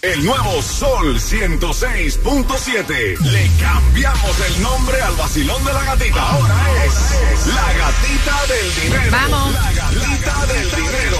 [0.00, 3.18] El nuevo Sol 106.7.
[3.20, 6.22] Le cambiamos el nombre al vacilón de la gatita.
[6.26, 6.56] Ahora
[6.86, 9.10] es la gatita del dinero.
[9.10, 9.52] Vamos.
[9.52, 11.18] La gatita del dinero.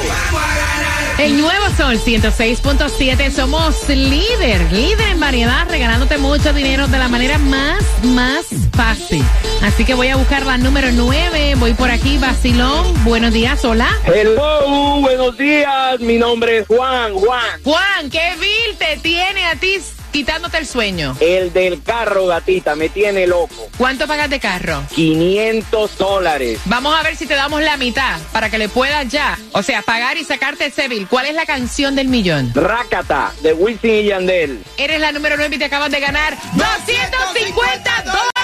[1.19, 7.39] El nuevo Sol 106.7, somos líder, líder en variedad, regalándote mucho dinero de la manera
[7.39, 9.23] más, más fácil.
[9.63, 13.89] Así que voy a buscar la número 9, voy por aquí, Basilón, buenos días, hola.
[14.05, 16.01] Hello, buenos días.
[16.01, 17.63] Mi nombre es Juan, Juan.
[17.63, 18.54] Juan, ¿qué bill
[18.85, 19.79] te tiene a ti
[20.13, 21.17] quitándote el sueño?
[21.21, 23.69] El del carro, gatita, me tiene loco.
[23.79, 24.83] ¿Cuánto pagas de carro?
[24.95, 26.61] 500 dólares.
[26.67, 29.81] Vamos a ver si te damos la mitad para que le puedas ya, o sea,
[29.83, 31.09] pagar y sacarte ese bill.
[31.09, 32.53] ¿Cuál es la canción del millón?
[32.55, 34.63] Rakata, de Wilson y Yandel.
[34.77, 38.35] Eres la número 9 y te acabas de ganar 250 dólares.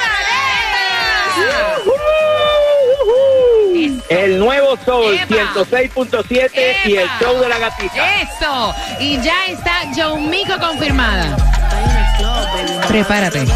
[4.08, 5.54] El nuevo Sol Epa.
[5.54, 6.50] 106.7
[6.86, 8.20] y el show de la gatita.
[8.22, 8.74] Eso.
[9.00, 11.36] Y ya está Joe Mico confirmada.
[12.88, 13.46] Prepárate.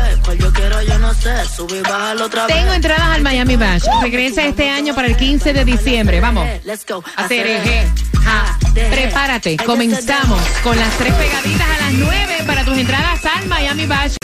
[2.47, 3.85] Tengo entradas al Miami Bash.
[4.03, 6.21] Regresa este año para el 15 de diciembre.
[6.21, 6.49] Vamos.
[7.17, 7.89] Hacer eje.
[8.25, 8.59] Ja.
[8.91, 9.57] Prepárate.
[9.57, 14.17] Comenzamos con las tres pegaditas a las 9 para tus entradas al Miami Bash.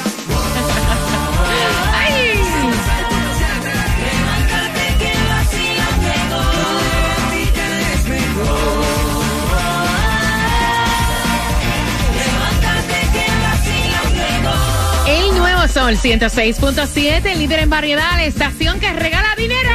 [15.91, 19.71] Sol 106.7, líder en variedad, la estación que regala dinero.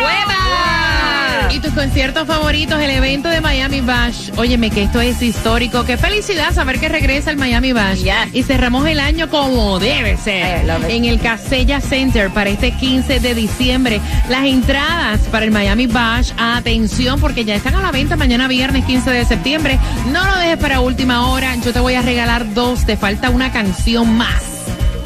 [1.52, 4.32] Y tus conciertos favoritos, el evento de Miami Bash.
[4.38, 5.84] Óyeme que esto es histórico.
[5.84, 8.04] Qué felicidad saber que regresa el Miami Bash.
[8.04, 8.34] Yes.
[8.34, 10.66] Y cerramos el año como debe ser.
[10.88, 14.00] En el Casella Center para este 15 de diciembre.
[14.30, 18.86] Las entradas para el Miami Bash, atención porque ya están a la venta mañana viernes
[18.86, 19.80] 15 de septiembre.
[20.14, 21.56] No lo dejes para última hora.
[21.58, 22.86] Yo te voy a regalar dos.
[22.86, 24.55] Te falta una canción más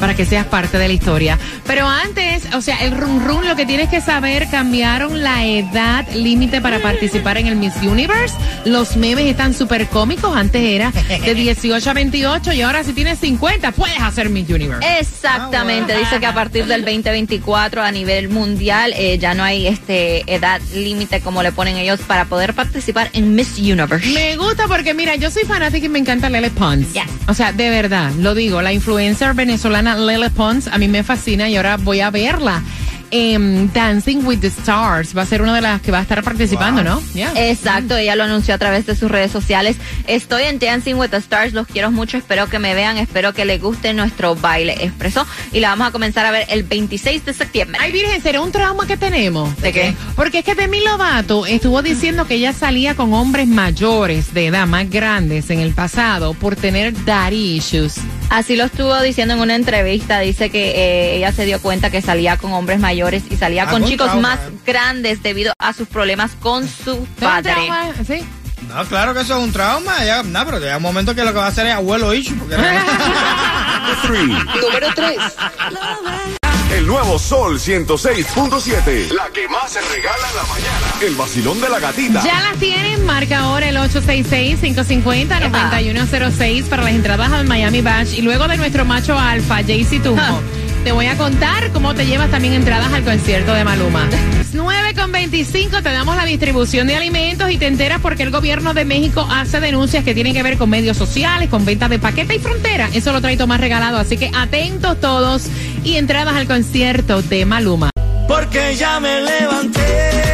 [0.00, 1.38] para que seas parte de la historia.
[1.66, 6.08] Pero antes, o sea, el run run, lo que tienes que saber, cambiaron la edad
[6.12, 8.34] límite para participar en el Miss Universe.
[8.64, 10.36] Los memes están súper cómicos.
[10.36, 14.98] Antes era de 18 a 28 y ahora si tienes 50 puedes hacer Miss Universe.
[14.98, 20.32] Exactamente, dice que a partir del 2024 a nivel mundial eh, ya no hay este
[20.32, 24.08] edad límite como le ponen ellos para poder participar en Miss Universe.
[24.08, 26.92] Me gusta porque, mira, yo soy fanática y me encanta Lele Pons.
[26.92, 27.04] Yes.
[27.28, 31.48] O sea, de verdad, lo digo, la influencer venezolana Lele Pons a mí me fascina
[31.48, 32.62] y ahora voy a verla.
[33.10, 36.22] en Dancing with the Stars va a ser una de las que va a estar
[36.22, 37.02] participando, ¿no?
[37.12, 37.32] Yeah.
[37.50, 39.76] Exacto, ella lo anunció a través de sus redes sociales.
[40.06, 43.44] Estoy en Dancing with the Stars, los quiero mucho, espero que me vean, espero que
[43.44, 47.32] les guste nuestro baile expreso y la vamos a comenzar a ver el 26 de
[47.32, 47.78] septiembre.
[47.80, 49.56] Ay, Virgen, ¿será un trauma que tenemos?
[49.60, 49.94] ¿De qué?
[50.14, 54.66] Porque es que Demi Lovato estuvo diciendo que ella salía con hombres mayores de edad,
[54.68, 57.96] más grandes en el pasado, por tener daddy issues.
[58.30, 62.00] Así lo estuvo diciendo en una entrevista, dice que eh, ella se dio cuenta que
[62.00, 64.52] salía con hombres mayores y salía con Algún chicos trauma, más eh.
[64.64, 67.52] grandes debido a sus problemas con su ¿Es un padre.
[67.52, 67.86] trauma?
[68.06, 68.24] ¿Sí?
[68.68, 70.04] No, claro que eso es un trauma.
[70.04, 72.36] Ya, no, pero llega un momento que lo que va a hacer es abuelo issue.
[72.36, 72.56] Porque
[74.62, 75.18] Número 3.
[76.72, 79.10] El nuevo Sol 106.7.
[79.10, 80.94] La que más se regala en la mañana.
[81.02, 82.22] El vacilón de la gatita.
[82.22, 88.14] Ya las tienen, marca ahora el 866-550-9106 para las entradas al Miami Bash.
[88.14, 90.40] Y luego de nuestro macho alfa, Jaycee Tunjo,
[90.84, 94.08] te voy a contar cómo te llevas también entradas al concierto de Maluma.
[94.52, 98.74] 9 con 25, te damos la distribución de alimentos y te enteras porque el gobierno
[98.74, 102.36] de México hace denuncias que tienen que ver con medios sociales, con ventas de paquete
[102.36, 102.88] y frontera.
[102.92, 105.44] Eso lo trae Tomás regalado, así que atentos todos
[105.84, 107.90] y entradas al concierto de Maluma.
[108.26, 110.29] Porque ya me levanté,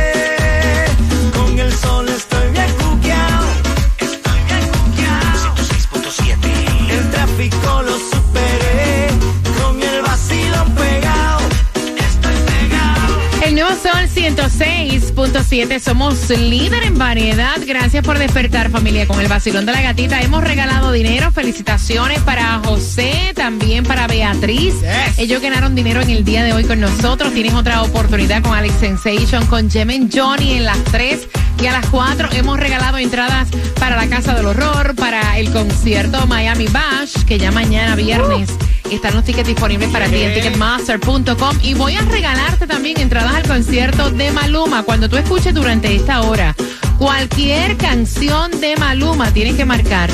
[13.57, 17.57] nuevo Sol 106.7, somos líder en variedad.
[17.67, 20.21] Gracias por despertar familia con el vacilón de la gatita.
[20.21, 24.75] Hemos regalado dinero, felicitaciones para José, también para Beatriz.
[24.83, 25.19] Yes.
[25.19, 27.33] Ellos ganaron dinero en el día de hoy con nosotros.
[27.33, 31.27] Tienes otra oportunidad con Alex Sensation, con Jemen Johnny en las 3
[31.63, 33.49] y a las 4 hemos regalado entradas
[33.81, 38.51] para la Casa del Horror, para el concierto Miami Bash, que ya mañana viernes
[38.91, 43.43] están los tickets disponibles para ti en ticketmaster.com y voy a regalarte también entradas al
[43.43, 44.83] concierto de Maluma.
[44.83, 46.55] Cuando tú escuches durante esta hora
[46.99, 50.11] cualquier canción de Maluma, tienes que marcar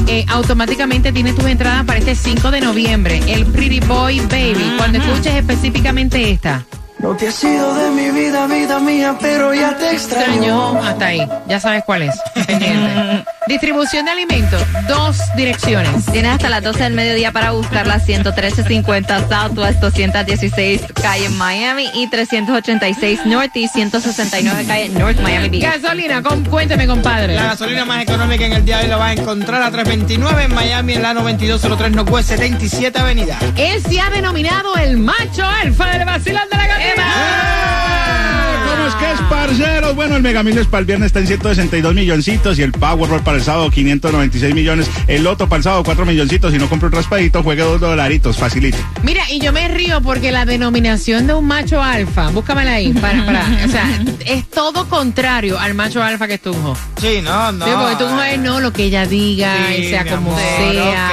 [0.07, 4.75] eh, automáticamente tienes tus entradas para este 5 de noviembre, el Pretty Boy Baby.
[4.77, 6.65] Cuando escuches específicamente esta.
[7.03, 10.79] No te has sido de mi vida, vida mía, pero ya te extraño.
[10.81, 12.15] Hasta ahí, ya sabes cuál es.
[12.47, 13.25] Pendiente.
[13.47, 16.05] Distribución de alimentos, dos direcciones.
[16.11, 23.25] Tienes hasta las 12 del mediodía para buscarla 11350 Southwest 216 calle Miami y 386
[23.25, 25.63] North y 169 calle North Miami Beach.
[25.63, 27.35] Gasolina, com- cuénteme, compadre.
[27.35, 30.43] La gasolina más económica en el día de hoy la vas a encontrar a 329
[30.45, 33.37] en Miami, en la 9203 Northwest 77 Avenida.
[33.57, 38.42] Él se ha denominado el macho alfa del vacilón de la ¿Cómo
[38.95, 38.99] es gatita.
[38.99, 39.95] que es, parceros?
[39.95, 43.37] Bueno, el Mega Millions para el viernes está en 162 milloncitos y el Powerball para
[43.37, 44.89] el sábado 596 millones.
[45.07, 46.51] El Loto para el sábado 4 milloncitos.
[46.51, 48.77] Si no compra un raspadito, juegue dos dolaritos, facilito.
[49.03, 53.25] Mira, y yo me río porque la denominación de un macho alfa, búscamela ahí, para,
[53.25, 53.87] para, o sea,
[54.25, 56.75] es todo contrario al macho alfa que es Tunjo.
[56.99, 57.65] Sí, no, no.
[57.65, 60.41] Sí, porque Tunjo es no lo que ella diga, Sí, y sea mi como amor,
[60.57, 61.09] sea.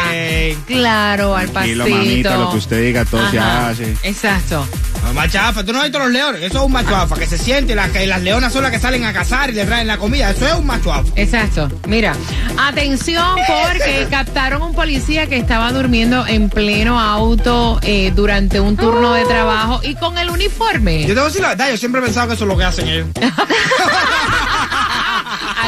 [0.66, 1.84] Claro, al pasito.
[1.84, 3.96] Tranquilo, mamita, lo que usted diga, todo se Ajá, hace.
[4.02, 4.66] Exacto.
[5.04, 6.42] No, macho alfa, tú no has visto los leones.
[6.42, 7.74] Eso es un macho alfa que se siente.
[7.74, 10.30] Las, que las leonas son las que salen a cazar y le traen la comida.
[10.30, 11.10] Eso es un macho alfa.
[11.16, 11.70] Exacto.
[11.86, 12.14] Mira,
[12.58, 19.14] atención porque captaron un policía que estaba durmiendo en pleno auto eh, durante un turno
[19.14, 21.02] de trabajo y con el uniforme.
[21.02, 22.56] Yo te voy a decir la verdad, yo siempre he pensado que eso es lo
[22.58, 23.06] que hacen ellos.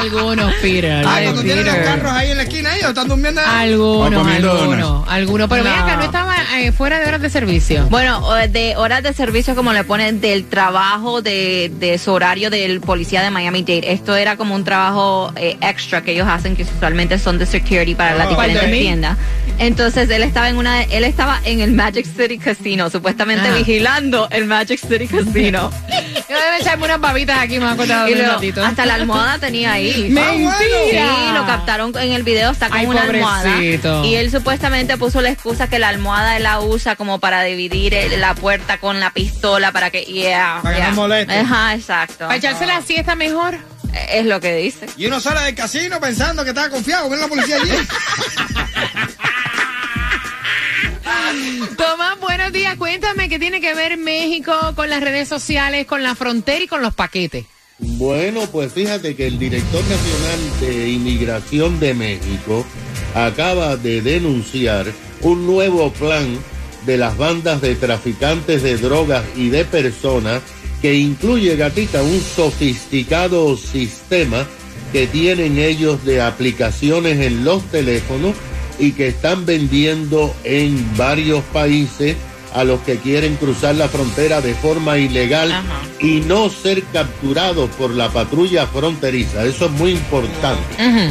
[0.01, 1.05] Algunos, Peter.
[1.07, 3.41] Ah, ay, cuando tienen los carros ahí en la esquina, ellos están durmiendo.
[3.47, 5.49] Algunos, algunos, algunos.
[5.49, 5.71] Pero No.
[5.71, 7.87] acá, no estaba eh, fuera de horas de servicio.
[7.91, 12.81] Bueno, de horas de servicio, como le ponen, del trabajo de, de su horario del
[12.81, 13.93] policía de Miami-Dade.
[13.93, 17.95] Esto era como un trabajo eh, extra que ellos hacen, que usualmente son de security
[17.95, 18.37] para las Oh.
[18.37, 19.19] ¿Para diferentes tiendas.
[19.59, 23.57] Entonces, él estaba en una, él estaba en el Magic City Casino, supuestamente Ajá.
[23.59, 25.71] vigilando el Magic City Casino.
[26.31, 28.65] Yo debe echarme unas babitas aquí, me voy a acordar y un ratito.
[28.65, 29.82] hasta la almohada tenía ahí.
[30.11, 31.17] ¡Mentira!
[31.17, 33.29] Sí, lo captaron en el video, está con Ay, una pobrecito.
[33.29, 34.07] almohada.
[34.07, 37.95] Y él supuestamente puso la excusa que la almohada él la usa como para dividir
[37.95, 40.91] el- la puerta con la pistola para que, yeah, Para que yeah.
[40.91, 41.35] no moleste.
[41.39, 42.19] Ajá, exacto.
[42.27, 43.59] Para echarse la siesta mejor.
[44.11, 44.87] Es lo que dice.
[44.97, 47.11] Y uno sale del casino pensando que estaba confiado.
[47.11, 47.73] Ven la policía allí.
[51.77, 52.77] Tomás, buenos días.
[52.77, 56.83] Cuéntame qué tiene que ver México con las redes sociales, con la frontera y con
[56.83, 57.45] los paquetes.
[57.85, 62.65] Bueno, pues fíjate que el director nacional de inmigración de México
[63.15, 64.87] acaba de denunciar
[65.21, 66.39] un nuevo plan
[66.87, 70.43] de las bandas de traficantes de drogas y de personas
[70.81, 74.47] que incluye, gatita, un sofisticado sistema
[74.93, 78.35] que tienen ellos de aplicaciones en los teléfonos
[78.79, 82.17] y que están vendiendo en varios países
[82.55, 85.83] a los que quieren cruzar la frontera de forma ilegal Ajá.
[86.01, 89.45] y no ser capturados por la patrulla fronteriza.
[89.45, 90.63] Eso es muy importante.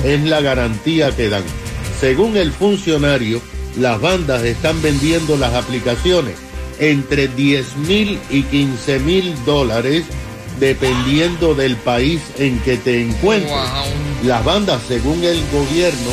[0.04, 1.44] Es la garantía que dan.
[2.00, 3.42] Según el funcionario,
[3.78, 6.36] las bandas están vendiendo las aplicaciones
[6.80, 10.06] entre 10 mil y 15 mil dólares
[10.60, 13.52] dependiendo del país en que te encuentres.
[14.24, 16.12] Las bandas, según el gobierno,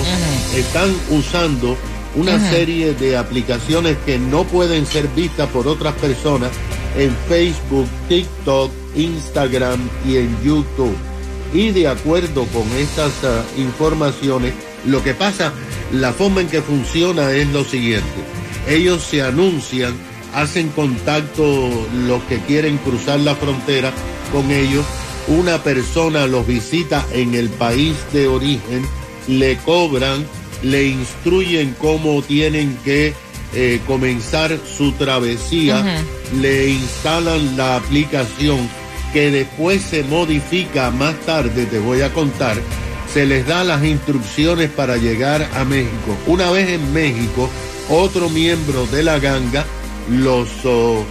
[0.54, 1.76] están usando
[2.18, 6.50] una serie de aplicaciones que no pueden ser vistas por otras personas
[6.96, 10.96] en Facebook, TikTok, Instagram y en YouTube.
[11.54, 14.52] Y de acuerdo con estas ah, informaciones,
[14.84, 15.52] lo que pasa,
[15.92, 18.06] la forma en que funciona es lo siguiente.
[18.68, 19.94] Ellos se anuncian,
[20.34, 21.70] hacen contacto
[22.06, 23.92] los que quieren cruzar la frontera
[24.32, 24.84] con ellos.
[25.28, 28.84] Una persona los visita en el país de origen,
[29.28, 30.26] le cobran,
[30.62, 33.14] le instruyen cómo tienen que
[33.54, 36.02] eh, comenzar su travesía,
[36.40, 38.68] le instalan la aplicación
[39.12, 40.90] que después se modifica.
[40.90, 42.56] Más tarde, te voy a contar,
[43.12, 46.16] se les da las instrucciones para llegar a México.
[46.26, 47.48] Una vez en México,
[47.88, 49.64] otro miembro de la ganga
[50.10, 51.04] los oh,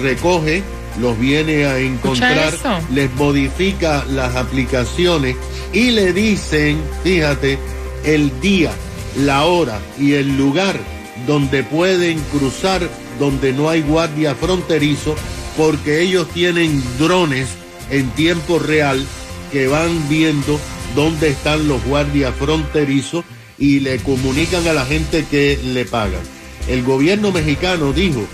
[0.00, 0.62] recoge,
[1.00, 2.54] los viene a encontrar,
[2.92, 5.36] les modifica las aplicaciones
[5.72, 7.58] y le dicen, fíjate,
[8.04, 8.70] el día,
[9.16, 10.78] la hora y el lugar
[11.26, 15.14] donde pueden cruzar, donde no hay guardia fronterizo,
[15.56, 17.48] porque ellos tienen drones
[17.90, 19.04] en tiempo real
[19.52, 20.58] que van viendo
[20.94, 23.24] dónde están los guardias fronterizos
[23.58, 26.22] y le comunican a la gente que le pagan.
[26.68, 28.24] El gobierno mexicano dijo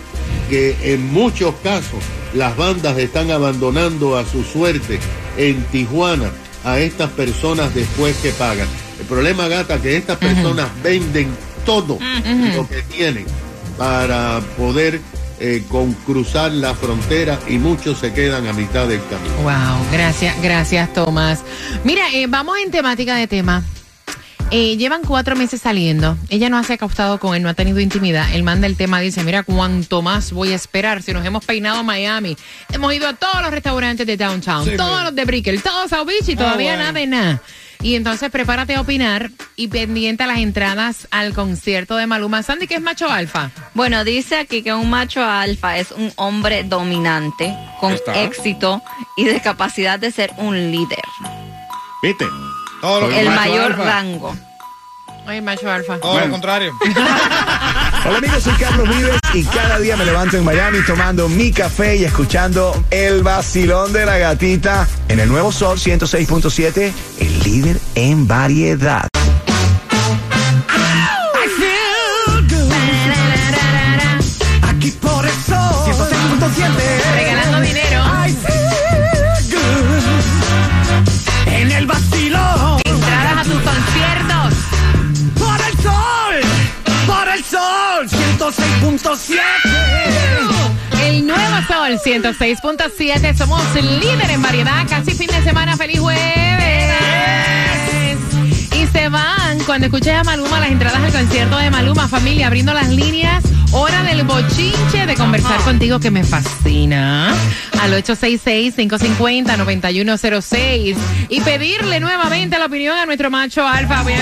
[0.49, 2.00] que en muchos casos
[2.34, 4.99] las bandas están abandonando a su suerte
[5.37, 6.30] en Tijuana
[6.64, 8.69] a estas personas después que pagan.
[8.99, 11.29] El problema, gata, que estas personas venden
[11.64, 11.99] todo
[12.57, 13.26] lo que tienen
[13.79, 15.00] para poder
[15.38, 19.35] eh, con cruzar la frontera y muchos se quedan a mitad del camino.
[19.43, 21.40] Wow, gracias, gracias Tomás.
[21.83, 23.64] Mira, eh, vamos en temática de tema.
[24.52, 26.16] Eh, llevan cuatro meses saliendo.
[26.28, 28.35] Ella no se ha acostado con él, no ha tenido intimidad.
[28.35, 31.02] Él manda el tema, dice, mira cuánto más voy a esperar.
[31.02, 32.37] Si nos hemos peinado a Miami,
[32.73, 35.04] hemos ido a todos los restaurantes de Downtown, Sí, todos mira.
[35.04, 36.78] los de Brickell, todos South Beach y todavía bueno.
[36.80, 37.42] nada de nada.
[37.83, 42.42] Y entonces prepárate a opinar y pendiente a las entradas al concierto de Maluma.
[42.42, 43.52] Sandy, que es macho alfa.
[43.75, 48.21] Bueno, dice aquí que un macho alfa es un hombre dominante, con Está.
[48.23, 48.83] éxito
[49.16, 50.99] y de capacidad de ser un líder.
[52.02, 52.26] ¿Viste?
[52.80, 53.84] Todo lo, Soy El mayor alfa.
[53.84, 54.37] rango.
[55.26, 55.99] Ay, macho alfa.
[55.99, 56.26] todo Bueno.
[56.26, 56.72] lo contrario.
[58.06, 61.96] Hola amigos, soy Carlos Vives y cada día me levanto en Miami tomando mi café
[61.96, 68.26] y escuchando el vacilón de la gatita en el nuevo Sol 106.7, el líder en
[68.26, 69.10] variedad.
[92.11, 93.37] 106.7.
[93.37, 94.85] Somos líder en variedad.
[94.88, 95.76] Casi fin de semana.
[95.76, 96.19] ¡Feliz jueves!
[98.76, 102.09] Y se van cuando escuches a Maluma las entradas al concierto de Maluma.
[102.09, 103.45] Familia, abriendo las líneas.
[103.71, 107.33] Hora del bochinche de conversar contigo que me fascina.
[107.81, 110.97] Al 866-550-9106.
[111.29, 114.02] Y pedirle nuevamente la opinión a nuestro macho alfa.
[114.02, 114.19] Bien.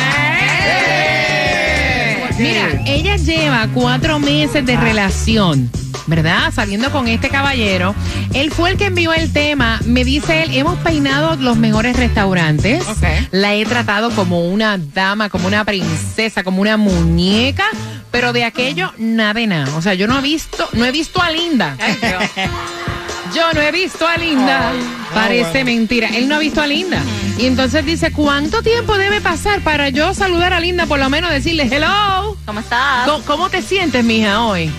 [2.39, 5.71] Mira, ella lleva cuatro meses de relación.
[6.09, 6.53] ¿Verdad?
[6.53, 7.95] Saliendo con este caballero.
[8.33, 9.79] Él fue el que envió el tema.
[9.85, 12.89] Me dice él, hemos peinado los mejores restaurantes.
[12.89, 13.05] Ok.
[13.31, 17.67] La he tratado como una dama, como una princesa, como una muñeca.
[18.11, 19.77] Pero de aquello, nada de nada.
[19.77, 21.77] O sea, yo no he visto, no he visto a Linda.
[23.35, 24.73] Yo no he visto a Linda.
[25.13, 25.65] Parece bueno.
[25.67, 26.09] mentira.
[26.09, 27.03] Él no ha visto a Linda.
[27.39, 30.87] Y entonces dice, ¿cuánto tiempo debe pasar para yo saludar a Linda?
[30.87, 32.37] Por lo menos decirle, hello.
[32.47, 33.07] ¿Cómo estás?
[33.07, 34.71] ¿Cómo, cómo te sientes, mija, hoy?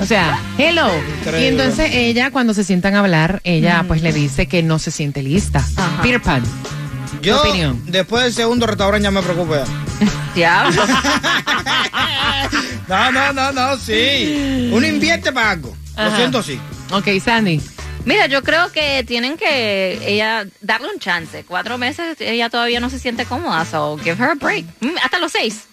[0.00, 0.88] O sea, hello.
[1.18, 1.44] Increíble.
[1.44, 4.90] Y entonces ella, cuando se sientan a hablar, ella pues le dice que no se
[4.90, 5.64] siente lista.
[5.76, 6.02] Ajá.
[6.02, 6.42] Peter Pan.
[7.20, 7.82] Yo, opinión?
[7.86, 9.64] después del segundo restaurante ya me preocupo ya.
[10.34, 10.82] Diablo.
[12.88, 14.70] No, no, no, no, sí.
[14.72, 15.76] Uno invierte para algo.
[15.94, 16.58] Lo siento, sí.
[16.90, 17.60] Ok, Sandy.
[18.08, 21.44] Mira, yo creo que tienen que ella darle un chance.
[21.46, 24.64] Cuatro meses, ella todavía no se siente cómoda, so give her a break.
[24.80, 25.64] Mm, Hasta los seis.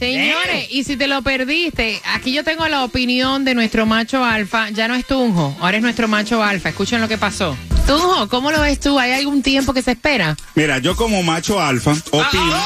[0.00, 4.70] Señores, y si te lo perdiste, aquí yo tengo la opinión de nuestro macho alfa.
[4.70, 6.70] Ya no es Tunjo, ahora es nuestro macho alfa.
[6.70, 7.56] Escuchen lo que pasó.
[7.86, 8.98] Tunjo, ¿cómo lo ves tú?
[8.98, 10.36] ¿Hay algún tiempo que se espera?
[10.56, 12.56] Mira, yo como macho alfa opino.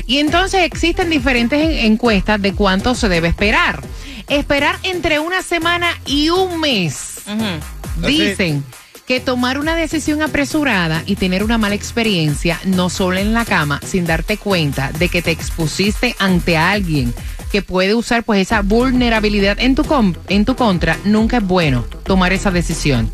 [0.08, 3.82] Y entonces existen diferentes en- encuestas de cuánto se debe esperar.
[4.28, 7.22] Esperar entre una semana y un mes.
[8.30, 8.64] Dicen
[9.08, 13.82] que tomar una decisión apresurada y tener una mala experiencia, no solo en la cama,
[13.84, 17.12] sin darte cuenta de que te expusiste ante alguien
[17.52, 21.84] que puede usar pues esa vulnerabilidad en tu, com- en tu contra, nunca es bueno
[22.04, 23.10] tomar esa decisión.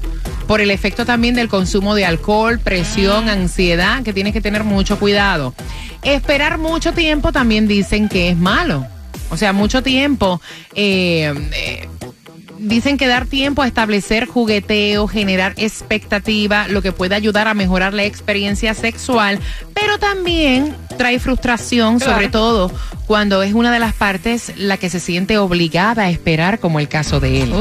[0.47, 4.99] Por el efecto también del consumo de alcohol, presión, ansiedad, que tienes que tener mucho
[4.99, 5.53] cuidado.
[6.03, 8.85] Esperar mucho tiempo también dicen que es malo.
[9.31, 10.39] O sea, mucho tiempo.
[10.75, 11.87] eh, eh,
[12.57, 17.93] Dicen que dar tiempo a establecer jugueteo, generar expectativa, lo que puede ayudar a mejorar
[17.93, 19.39] la experiencia sexual,
[19.73, 22.71] pero también trae frustración, sobre todo
[23.07, 26.87] cuando es una de las partes la que se siente obligada a esperar, como el
[26.87, 27.53] caso de él.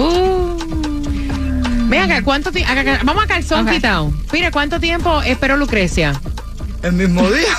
[1.84, 4.12] Ven acá, ¿cuánto ti- acá, acá, Vamos a calzón quitado.
[4.32, 6.12] Mira, ¿cuánto tiempo esperó Lucrecia?
[6.82, 7.46] El mismo día.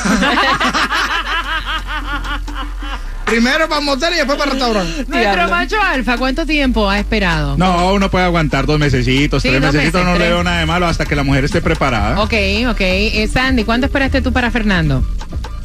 [3.25, 5.05] Primero para el motel y después para el restaurante.
[5.07, 7.57] Nuestro macho alfa, ¿cuánto tiempo ha esperado?
[7.57, 10.27] No, uno puede aguantar dos mesecitos, Sí, tres dos mesecitos, meses, no tres.
[10.29, 12.21] le veo nada de malo hasta que la mujer esté preparada.
[12.21, 12.33] Ok,
[12.69, 12.81] ok.
[12.81, 15.03] Eh, Sandy, ¿cuánto esperaste tú para Fernando?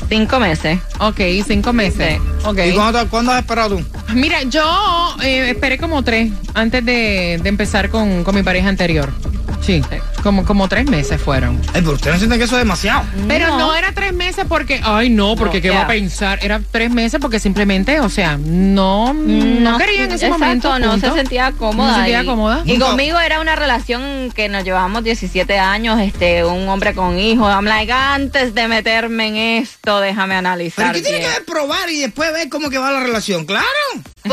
[0.08, 0.78] Cinco meses.
[1.00, 2.18] Ok, cinco meses.
[2.44, 2.58] Ok.
[2.66, 3.84] ¿Y cuándo, cuándo has esperado tú?
[4.14, 4.62] Mira, yo
[5.22, 9.10] eh, esperé como tres antes de, de empezar con, con mi pareja anterior.
[9.60, 9.82] Sí,
[10.22, 11.60] como, como tres meses fueron.
[11.74, 13.04] Ay, pero usted no siente que eso es demasiado.
[13.28, 16.38] Pero no, era tres meses porque, ay no, porque No, qué va a pensar.
[16.42, 20.78] Era tres meses porque simplemente, o sea, no, no, quería en ese exacto, momento.
[20.78, 21.08] no punto.
[21.10, 21.88] se sentía cómoda.
[21.88, 22.62] No se sentía cómoda.
[22.64, 27.52] Y conmigo era una relación que nos llevamos 17 años, este, un hombre con hijos.
[27.52, 30.94] I'm like, antes de meterme en esto, déjame Pero analizar.
[30.94, 31.32] ¿qué tiene que bien.
[31.34, 33.44] ver probar y después ver cómo que va la relación?
[33.44, 33.66] Claro.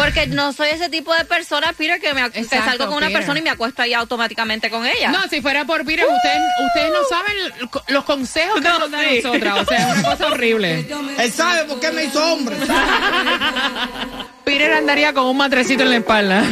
[0.03, 3.07] Porque no soy ese tipo de persona, Peter, que, me, que Exacto, salgo con una
[3.07, 3.19] Peter.
[3.21, 5.11] persona y me acuesto ahí automáticamente con ella.
[5.11, 9.05] No, si fuera por Pire, ustedes, ustedes no saben los consejos que No, nos dan
[9.09, 9.21] sí.
[9.23, 9.59] nosotras.
[9.61, 10.87] O sea, es una cosa horrible.
[11.17, 12.55] Él sabe por qué me hizo hombre.
[14.43, 16.43] Peter andaría con un matrecito en la espalda.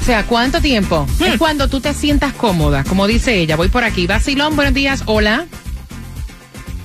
[0.00, 1.06] o sea, ¿cuánto tiempo?
[1.24, 3.54] Es cuando tú te sientas cómoda, como dice ella.
[3.56, 4.08] Voy por aquí.
[4.08, 5.04] Vacilón, buenos días.
[5.06, 5.46] Hola.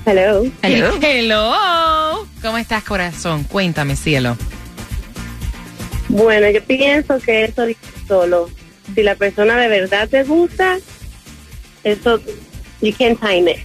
[0.05, 0.43] Hello.
[0.61, 0.99] Hello.
[1.01, 2.27] Hello.
[2.41, 3.43] ¿Cómo estás, corazón?
[3.43, 4.37] Cuéntame, cielo.
[6.09, 8.49] Bueno, yo pienso que eso dice solo.
[8.95, 10.77] Si la persona de verdad te gusta,
[11.83, 12.19] eso,
[12.81, 13.57] you can time it.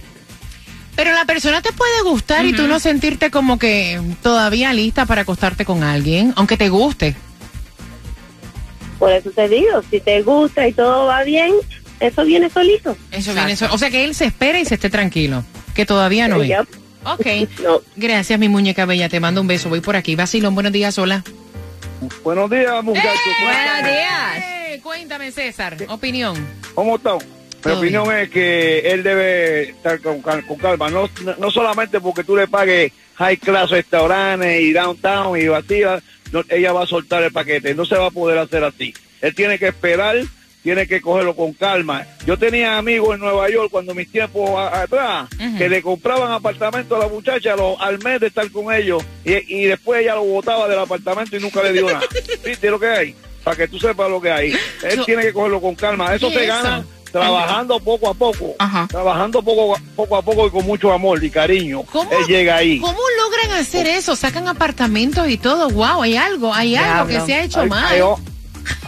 [0.95, 5.21] Pero la persona te puede gustar y tú no sentirte como que todavía lista para
[5.21, 7.15] acostarte con alguien, aunque te guste.
[8.99, 11.51] Por eso te digo, si te gusta y todo va bien,
[11.99, 12.95] eso viene solito.
[13.11, 15.43] Eso viene so- O sea que él se espera y se esté tranquilo.
[15.73, 16.49] Que todavía no es.
[16.49, 16.67] Yep.
[17.05, 17.25] Ok.
[17.63, 17.81] No.
[17.95, 19.09] Gracias, mi muñeca bella.
[19.09, 19.69] Te mando un beso.
[19.69, 20.15] Voy por aquí.
[20.15, 21.23] Vacilón, buenos días, hola.
[22.23, 23.19] Buenos días, muchachos.
[23.41, 24.37] Buenos días.
[24.37, 25.77] Eh, cuéntame, César.
[25.89, 26.35] Opinión.
[26.73, 27.17] ¿Cómo están?
[27.17, 32.35] Mi Todo opinión es que él debe estar con calma, no, no solamente porque tú
[32.35, 37.31] le pagues high class restaurantes y downtown y vacías, no, ella va a soltar el
[37.31, 38.93] paquete, no se va a poder hacer así.
[39.21, 40.17] Él tiene que esperar,
[40.63, 42.05] tiene que cogerlo con calma.
[42.25, 46.99] Yo tenía amigos en Nueva York cuando mis tiempos atrás que le compraban apartamento a
[46.99, 50.67] la muchacha lo- al mes de estar con ellos y, y después ella lo botaba
[50.69, 52.01] del apartamento y nunca le dio nada.
[52.45, 53.15] ¿Viste lo que hay?
[53.43, 54.51] Para que tú sepas lo que hay.
[54.83, 56.15] Él Yo- tiene que cogerlo con calma.
[56.15, 56.87] Eso ¿Qué se es gana eso?
[57.11, 58.87] trabajando poco a poco, Ajá.
[58.89, 61.83] trabajando poco, a- poco a poco y con mucho amor y cariño.
[61.91, 62.79] ¿Cómo, Él llega ahí.
[62.79, 64.15] ¿Cómo logran hacer eso?
[64.15, 65.69] Sacan apartamentos y todo.
[65.69, 67.85] Wow, hay algo, hay algo que se ha hecho Hay, mal.
[67.93, 68.01] hay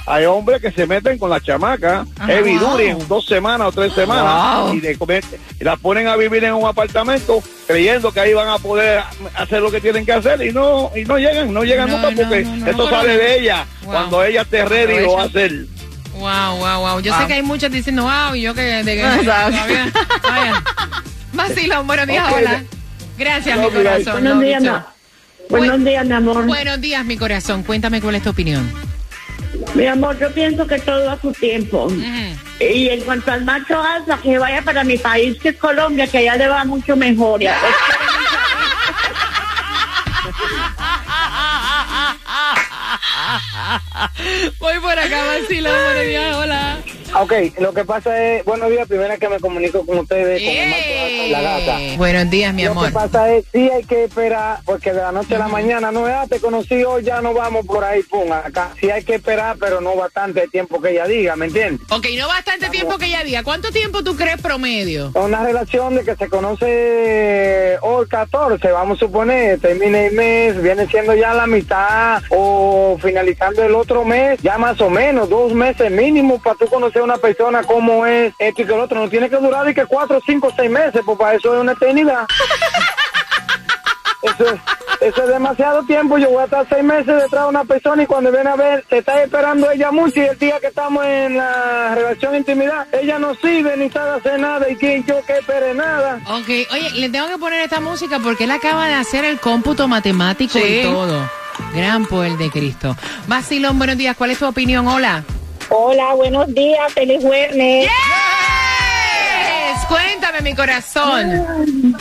[0.07, 2.71] hay hombres que se meten con la chamaca, heavy Wow.
[2.71, 4.73] duty, en dos semanas o tres semanas, Wow.
[4.75, 5.23] y, de comer-
[5.59, 9.01] y las ponen a vivir en un apartamento creyendo que ahí van a poder
[9.35, 12.11] hacer lo que tienen que hacer y no y no llegan, no llegan No, nunca
[12.11, 12.67] no, porque no, no.
[12.69, 13.65] esto sale de ella.
[13.83, 13.91] Wow.
[13.93, 15.65] Cuando ella esté ready lo va a hacer.
[16.13, 16.99] Wow, wow, wow.
[17.01, 17.27] Yo sé Ah.
[17.27, 19.91] que hay muchos diciendo, wow, y yo que de que todavía.
[20.23, 20.63] Vaya.
[21.33, 22.37] Vacilón, buenos días, Ok.
[22.37, 22.63] hola.
[23.17, 24.13] Gracias, mi corazón.
[24.13, 24.63] Buenos días.
[25.49, 26.45] Buenos días, mi amor.
[26.45, 27.63] Buenos días, mi corazón.
[27.63, 28.71] Cuéntame cuál es tu opinión.
[29.73, 31.87] Mi amor, yo pienso que todo a su tiempo.
[32.59, 36.19] Y en cuanto al macho alfa, que vaya para mi país, que es Colombia, que
[36.19, 37.41] allá le va mucho mejor.
[37.41, 37.57] Ya.
[44.59, 46.77] Voy por acá, Vacilón, buenos días, hola.
[47.13, 50.49] Ok, lo que pasa es, buenos días, primera vez que me comunico con ustedes, con
[51.29, 51.77] la gata.
[51.97, 52.87] Buenos días, mi Lo amor.
[52.87, 56.07] que pasa es, sí hay que esperar, porque de la noche a la mañana, no,
[56.07, 58.71] ya te conocí hoy, ya no vamos por ahí, pum, acá.
[58.79, 61.81] Sí hay que esperar, pero no bastante tiempo que ella diga, ¿me entiendes?
[61.89, 63.43] Ok, no bastante tiempo que ella diga.
[63.43, 65.11] ¿Cuánto tiempo tú crees promedio?
[65.15, 70.87] Una relación de que se conoce hoy 14, vamos a suponer, termina el mes, viene
[70.87, 75.91] siendo ya la mitad o finalizando el otro mes, ya más o menos, dos meses
[75.91, 78.99] mínimo para tú conocer a una persona cómo es esto y que el otro.
[78.99, 82.25] No tiene que durar de que cuatro, cinco, seis meses, para eso es una eternidad.
[84.21, 84.59] Eso es,
[85.01, 86.17] eso es demasiado tiempo.
[86.17, 88.83] Yo voy a estar seis meses detrás de una persona y cuando viene a ver,
[88.89, 92.87] te está esperando ella mucho y el día que estamos en la relación de intimidad,
[92.91, 96.21] ella no sirve ni sabe hacer nada y que yo que espere nada.
[96.27, 99.87] Ok, oye, le tengo que poner esta música porque él acaba de hacer el cómputo
[99.87, 100.79] matemático Sí.
[100.79, 101.29] y todo.
[101.75, 102.97] Gran poder de Cristo.
[103.27, 104.17] Basilón, buenos días.
[104.17, 104.87] ¿Cuál es tu opinión?
[104.87, 105.23] Hola.
[105.69, 107.53] Hola, buenos días, feliz jueves.
[107.55, 107.91] Yes.
[109.87, 111.45] Cuéntame, mi corazón.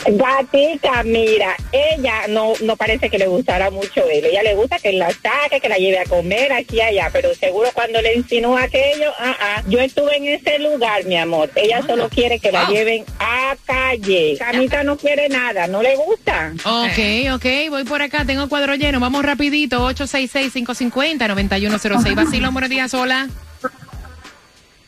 [0.05, 4.25] Gatita, mira, ella no, no parece que le gustara mucho él.
[4.25, 7.33] Ella le gusta que la saque, que la lleve a comer aquí y allá, pero
[7.35, 9.61] seguro cuando le insinúa aquello, ah, ah.
[9.67, 11.51] Yo estuve en ese lugar, mi amor.
[11.55, 14.35] Ella solo quiere que la lleven a calle.
[14.37, 16.53] Camita no quiere nada, no le gusta.
[16.63, 22.15] Ok, ok, voy por acá, tengo el cuadro lleno, vamos rapidito, 866-550-9106.
[22.15, 23.27] Basilón, buenos días, hola.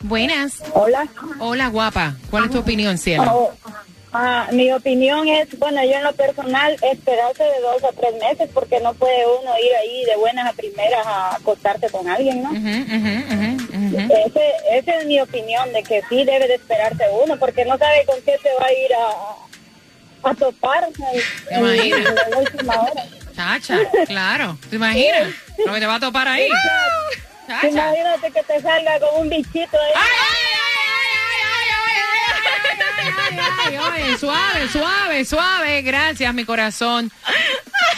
[0.02, 0.64] Buenas.
[0.74, 1.08] Hola.
[1.40, 2.16] Hola, guapa.
[2.30, 3.24] ¿Cuál es tu opinión, cielo?
[3.34, 3.52] Oh,
[4.14, 8.50] ah, mi opinión es, bueno, yo en lo personal, esperarse de dos a tres meses
[8.54, 12.52] porque no puede uno ir ahí de buenas a primeras a acostarse con alguien, ¿no?
[12.54, 18.06] Ese, esa es mi opinión, de que sí debe de esperarse uno porque no sabe
[18.06, 20.88] con qué se va a ir a, a topar
[21.50, 23.04] en, en la última hora.
[23.36, 24.58] Chacha, claro.
[24.70, 25.30] ¿Te imaginas?
[25.64, 26.48] Lo que te va a topar ahí.
[27.48, 29.94] Imagínate que te salga con un bichito ahí.
[33.66, 35.82] Ay, oye, suave, suave, suave.
[35.82, 37.12] Gracias, mi corazón.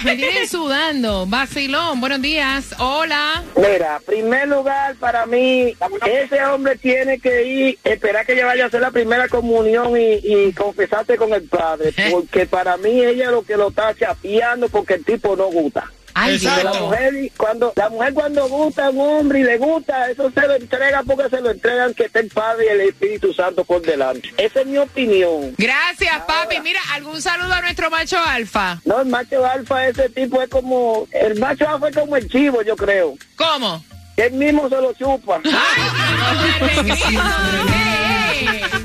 [0.03, 1.25] Me tienen sudando.
[1.25, 2.73] Vacilón, buenos días.
[2.79, 3.43] Hola.
[3.55, 8.67] Mira, primer lugar para mí, ese hombre tiene que ir, esperar que ella vaya a
[8.67, 13.43] hacer la primera comunión y, y confesarse con el padre, porque para mí ella lo
[13.43, 15.91] que lo está chapeando porque el tipo no gusta.
[16.13, 16.81] Ay, Porque la Dios.
[16.83, 20.55] mujer cuando la mujer cuando gusta a un hombre y le gusta, eso se lo
[20.55, 24.29] entrega porque se lo entregan que esté el Padre y el Espíritu Santo por delante.
[24.37, 25.53] Esa es mi opinión.
[25.57, 26.59] Gracias, papi.
[26.61, 28.79] Mira, algún saludo a nuestro macho alfa.
[28.85, 32.61] No, el macho alfa, ese tipo es como, el macho alfa es como el chivo,
[32.61, 33.15] yo creo.
[33.35, 33.83] ¿Cómo?
[34.17, 35.39] Él mismo se lo chupa.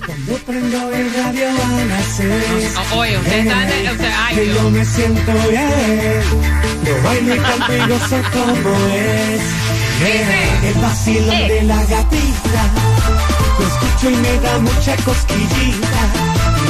[0.07, 2.75] Cuando prendo el radio a las seis.
[2.95, 3.59] Oye, usted está...
[3.61, 6.23] de- usted- ay, que yo me siento bien.
[6.85, 9.41] Yo bailo y canto y gozo como es.
[10.01, 12.63] Yeah, el vacilón de la gatita.
[13.59, 16.01] Lo escucho y me da mucha cosquillita.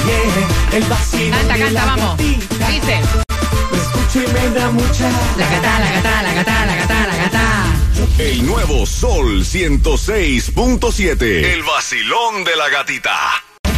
[0.06, 2.10] Yeah, el vacilón Canta, de canta, la vamos.
[2.16, 2.68] gatita.
[2.68, 3.00] Dice.
[3.70, 5.10] Lo escucho y me da mucha.
[5.38, 7.63] La gata, la gata, la gata, la gata, la gata.
[8.16, 11.22] El nuevo Sol 106.7.
[11.52, 13.12] El vacilón de la gatita.